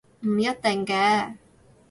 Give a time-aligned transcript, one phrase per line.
[0.25, 1.35] 唔一定嘅